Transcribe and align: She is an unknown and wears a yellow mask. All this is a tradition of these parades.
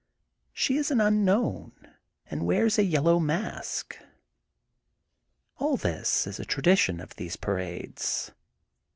She 0.51 0.77
is 0.77 0.89
an 0.89 0.99
unknown 0.99 1.75
and 2.25 2.47
wears 2.47 2.79
a 2.79 2.83
yellow 2.83 3.19
mask. 3.19 3.99
All 5.57 5.77
this 5.77 6.25
is 6.25 6.39
a 6.39 6.43
tradition 6.43 6.99
of 6.99 7.15
these 7.17 7.35
parades. 7.35 8.31